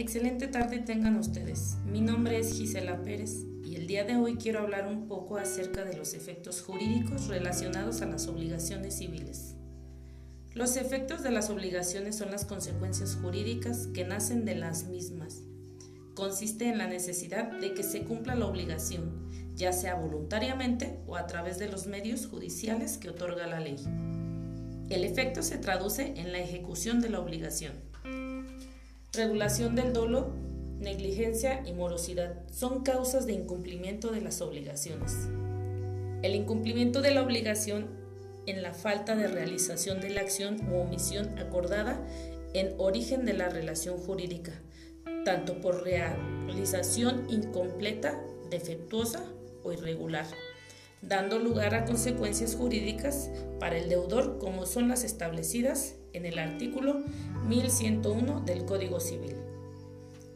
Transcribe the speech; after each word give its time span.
Excelente 0.00 0.46
tarde 0.46 0.78
tengan 0.78 1.16
ustedes. 1.16 1.76
Mi 1.84 2.00
nombre 2.00 2.38
es 2.38 2.52
Gisela 2.52 3.02
Pérez 3.02 3.44
y 3.64 3.74
el 3.74 3.88
día 3.88 4.04
de 4.04 4.14
hoy 4.14 4.36
quiero 4.36 4.60
hablar 4.60 4.86
un 4.86 5.08
poco 5.08 5.38
acerca 5.38 5.84
de 5.84 5.96
los 5.96 6.14
efectos 6.14 6.62
jurídicos 6.62 7.26
relacionados 7.26 8.00
a 8.00 8.06
las 8.06 8.28
obligaciones 8.28 8.96
civiles. 8.96 9.56
Los 10.54 10.76
efectos 10.76 11.24
de 11.24 11.32
las 11.32 11.50
obligaciones 11.50 12.14
son 12.14 12.30
las 12.30 12.44
consecuencias 12.44 13.18
jurídicas 13.20 13.88
que 13.88 14.04
nacen 14.04 14.44
de 14.44 14.54
las 14.54 14.84
mismas. 14.84 15.42
Consiste 16.14 16.68
en 16.68 16.78
la 16.78 16.86
necesidad 16.86 17.50
de 17.58 17.74
que 17.74 17.82
se 17.82 18.04
cumpla 18.04 18.36
la 18.36 18.46
obligación, 18.46 19.28
ya 19.56 19.72
sea 19.72 19.96
voluntariamente 19.96 21.00
o 21.08 21.16
a 21.16 21.26
través 21.26 21.58
de 21.58 21.68
los 21.68 21.88
medios 21.88 22.28
judiciales 22.28 22.98
que 22.98 23.10
otorga 23.10 23.48
la 23.48 23.58
ley. 23.58 23.78
El 24.90 25.02
efecto 25.02 25.42
se 25.42 25.58
traduce 25.58 26.14
en 26.18 26.30
la 26.30 26.38
ejecución 26.38 27.00
de 27.00 27.10
la 27.10 27.18
obligación. 27.18 27.87
Regulación 29.18 29.74
del 29.74 29.92
dolo, 29.92 30.32
negligencia 30.78 31.64
y 31.66 31.72
morosidad 31.72 32.36
son 32.52 32.84
causas 32.84 33.26
de 33.26 33.32
incumplimiento 33.32 34.12
de 34.12 34.20
las 34.20 34.40
obligaciones. 34.40 35.28
El 36.22 36.36
incumplimiento 36.36 37.02
de 37.02 37.10
la 37.10 37.24
obligación 37.24 37.88
en 38.46 38.62
la 38.62 38.74
falta 38.74 39.16
de 39.16 39.26
realización 39.26 40.00
de 40.00 40.10
la 40.10 40.20
acción 40.20 40.72
u 40.72 40.76
omisión 40.76 41.36
acordada 41.36 42.00
en 42.54 42.76
origen 42.78 43.24
de 43.24 43.32
la 43.32 43.48
relación 43.48 43.98
jurídica, 43.98 44.52
tanto 45.24 45.60
por 45.60 45.82
realización 45.82 47.26
incompleta, 47.28 48.22
defectuosa 48.50 49.24
o 49.64 49.72
irregular 49.72 50.26
dando 51.02 51.38
lugar 51.38 51.74
a 51.74 51.84
consecuencias 51.84 52.54
jurídicas 52.56 53.30
para 53.60 53.78
el 53.78 53.88
deudor 53.88 54.38
como 54.38 54.66
son 54.66 54.88
las 54.88 55.04
establecidas 55.04 55.94
en 56.12 56.26
el 56.26 56.38
artículo 56.38 57.02
1101 57.46 58.40
del 58.40 58.64
Código 58.64 59.00
Civil. 59.00 59.36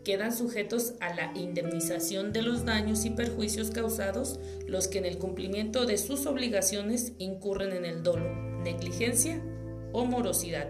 Quedan 0.04 0.36
sujetos 0.36 0.94
a 1.00 1.14
la 1.14 1.32
indemnización 1.36 2.32
de 2.32 2.42
los 2.42 2.64
daños 2.64 3.04
y 3.04 3.10
perjuicios 3.10 3.70
causados 3.70 4.40
los 4.66 4.88
que 4.88 4.98
en 4.98 5.04
el 5.04 5.18
cumplimiento 5.18 5.86
de 5.86 5.96
sus 5.96 6.26
obligaciones 6.26 7.12
incurren 7.18 7.72
en 7.72 7.84
el 7.84 8.02
dolo, 8.02 8.34
negligencia 8.62 9.40
o 9.92 10.04
morosidad, 10.04 10.68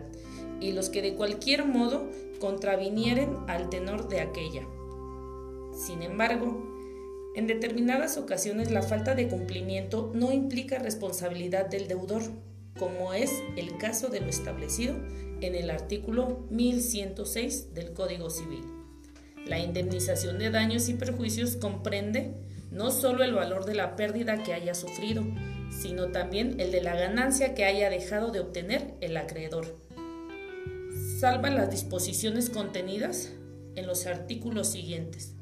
y 0.60 0.72
los 0.72 0.90
que 0.90 1.00
de 1.00 1.14
cualquier 1.14 1.64
modo 1.64 2.10
contravinieren 2.40 3.36
al 3.48 3.70
tenor 3.70 4.08
de 4.08 4.20
aquella. 4.20 4.66
Sin 5.74 6.02
embargo, 6.02 6.81
en 7.34 7.46
determinadas 7.46 8.18
ocasiones 8.18 8.70
la 8.70 8.82
falta 8.82 9.14
de 9.14 9.28
cumplimiento 9.28 10.12
no 10.14 10.32
implica 10.32 10.78
responsabilidad 10.78 11.66
del 11.66 11.88
deudor, 11.88 12.22
como 12.78 13.14
es 13.14 13.42
el 13.56 13.78
caso 13.78 14.08
de 14.08 14.20
lo 14.20 14.26
establecido 14.28 14.94
en 15.40 15.54
el 15.54 15.70
artículo 15.70 16.46
1106 16.50 17.72
del 17.74 17.94
Código 17.94 18.28
Civil. 18.28 18.64
La 19.46 19.58
indemnización 19.58 20.38
de 20.38 20.50
daños 20.50 20.88
y 20.90 20.94
perjuicios 20.94 21.56
comprende 21.56 22.34
no 22.70 22.90
solo 22.90 23.24
el 23.24 23.34
valor 23.34 23.64
de 23.64 23.74
la 23.74 23.96
pérdida 23.96 24.42
que 24.42 24.52
haya 24.52 24.74
sufrido, 24.74 25.24
sino 25.70 26.08
también 26.08 26.60
el 26.60 26.70
de 26.70 26.82
la 26.82 26.94
ganancia 26.94 27.54
que 27.54 27.64
haya 27.64 27.88
dejado 27.88 28.30
de 28.30 28.40
obtener 28.40 28.94
el 29.00 29.16
acreedor. 29.16 29.74
Salva 31.18 31.48
las 31.50 31.70
disposiciones 31.70 32.50
contenidas 32.50 33.30
en 33.74 33.86
los 33.86 34.06
artículos 34.06 34.68
siguientes. 34.68 35.34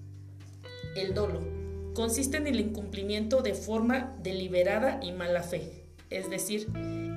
El 0.94 1.14
dolo 1.14 1.59
consiste 1.94 2.36
en 2.36 2.46
el 2.46 2.60
incumplimiento 2.60 3.42
de 3.42 3.54
forma 3.54 4.16
deliberada 4.22 5.00
y 5.02 5.12
mala 5.12 5.42
fe. 5.42 5.84
Es 6.10 6.28
decir, 6.28 6.68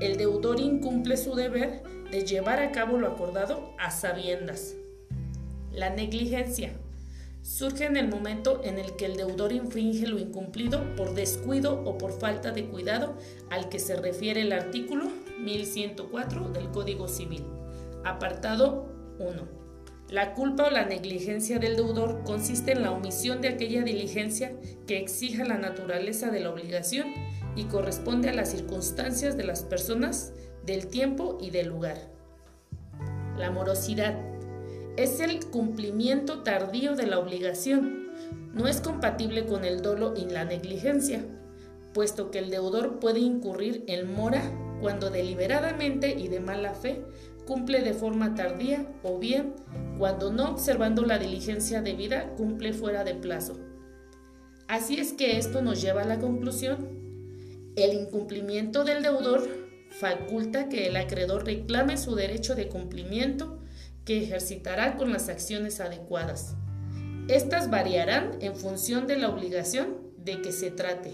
el 0.01 0.17
deudor 0.17 0.59
incumple 0.59 1.17
su 1.17 1.35
deber 1.35 1.83
de 2.11 2.25
llevar 2.25 2.59
a 2.59 2.71
cabo 2.71 2.97
lo 2.97 3.07
acordado 3.07 3.73
a 3.79 3.89
sabiendas. 3.89 4.75
La 5.71 5.89
negligencia 5.89 6.73
surge 7.41 7.85
en 7.85 7.97
el 7.97 8.07
momento 8.07 8.61
en 8.63 8.77
el 8.77 8.95
que 8.95 9.05
el 9.05 9.17
deudor 9.17 9.51
infringe 9.51 10.07
lo 10.07 10.19
incumplido 10.19 10.95
por 10.95 11.13
descuido 11.13 11.83
o 11.85 11.97
por 11.97 12.11
falta 12.11 12.51
de 12.51 12.65
cuidado 12.65 13.15
al 13.49 13.69
que 13.69 13.79
se 13.79 13.95
refiere 13.95 14.41
el 14.41 14.53
artículo 14.53 15.05
1104 15.39 16.49
del 16.49 16.69
Código 16.69 17.07
Civil. 17.07 17.43
Apartado 18.05 18.87
1. 19.19 19.62
La 20.13 20.35
culpa 20.35 20.65
o 20.65 20.69
la 20.69 20.85
negligencia 20.85 21.57
del 21.57 21.75
deudor 21.75 22.21
consiste 22.23 22.73
en 22.73 22.83
la 22.83 22.91
omisión 22.91 23.41
de 23.41 23.47
aquella 23.47 23.81
diligencia 23.81 24.51
que 24.85 24.99
exija 24.99 25.43
la 25.43 25.57
naturaleza 25.57 26.29
de 26.29 26.39
la 26.39 26.51
obligación 26.51 27.07
y 27.55 27.63
corresponde 27.63 28.29
a 28.29 28.33
las 28.33 28.51
circunstancias 28.51 29.37
de 29.37 29.43
las 29.43 29.63
personas, 29.63 30.31
del 30.67 30.85
tiempo 30.85 31.39
y 31.41 31.49
del 31.49 31.69
lugar. 31.69 31.97
La 33.39 33.49
morosidad 33.49 34.15
es 34.97 35.19
el 35.19 35.43
cumplimiento 35.47 36.43
tardío 36.43 36.95
de 36.95 37.07
la 37.07 37.17
obligación. 37.17 38.11
No 38.53 38.67
es 38.67 38.81
compatible 38.81 39.47
con 39.47 39.65
el 39.65 39.81
dolo 39.81 40.13
y 40.15 40.25
la 40.25 40.45
negligencia, 40.45 41.25
puesto 41.91 42.29
que 42.29 42.37
el 42.37 42.51
deudor 42.51 42.99
puede 42.99 43.19
incurrir 43.19 43.83
en 43.87 44.13
mora 44.13 44.43
cuando 44.79 45.09
deliberadamente 45.09 46.11
y 46.11 46.27
de 46.27 46.39
mala 46.39 46.75
fe 46.75 47.03
cumple 47.45 47.81
de 47.81 47.93
forma 47.93 48.35
tardía 48.35 48.85
o 49.03 49.19
bien, 49.19 49.53
cuando 49.97 50.31
no 50.31 50.49
observando 50.49 51.03
la 51.05 51.19
diligencia 51.19 51.81
debida, 51.81 52.33
cumple 52.35 52.73
fuera 52.73 53.03
de 53.03 53.15
plazo. 53.15 53.59
Así 54.67 54.97
es 54.97 55.13
que 55.13 55.37
esto 55.37 55.61
nos 55.61 55.81
lleva 55.81 56.01
a 56.01 56.07
la 56.07 56.19
conclusión. 56.19 56.89
El 57.75 57.93
incumplimiento 57.93 58.83
del 58.83 59.03
deudor 59.03 59.47
faculta 59.89 60.69
que 60.69 60.87
el 60.87 60.95
acreedor 60.95 61.45
reclame 61.45 61.97
su 61.97 62.15
derecho 62.15 62.55
de 62.55 62.67
cumplimiento 62.67 63.59
que 64.05 64.23
ejercitará 64.23 64.97
con 64.97 65.11
las 65.11 65.29
acciones 65.29 65.79
adecuadas. 65.79 66.55
Estas 67.27 67.69
variarán 67.69 68.37
en 68.41 68.55
función 68.55 69.07
de 69.07 69.17
la 69.17 69.29
obligación 69.29 69.97
de 70.17 70.41
que 70.41 70.51
se 70.51 70.71
trate 70.71 71.13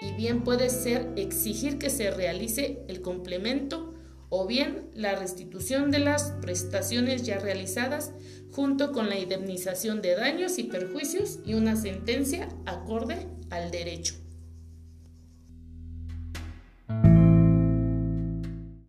y 0.00 0.12
bien 0.12 0.42
puede 0.44 0.70
ser 0.70 1.12
exigir 1.16 1.78
que 1.78 1.90
se 1.90 2.10
realice 2.10 2.82
el 2.88 3.00
complemento 3.00 3.94
o 4.28 4.46
bien 4.46 4.90
la 4.94 5.14
restitución 5.14 5.90
de 5.90 6.00
las 6.00 6.32
prestaciones 6.40 7.24
ya 7.24 7.38
realizadas 7.38 8.12
junto 8.52 8.92
con 8.92 9.08
la 9.08 9.18
indemnización 9.18 10.02
de 10.02 10.14
daños 10.14 10.58
y 10.58 10.64
perjuicios 10.64 11.38
y 11.44 11.54
una 11.54 11.76
sentencia 11.76 12.48
acorde 12.64 13.26
al 13.50 13.70
derecho. 13.70 14.25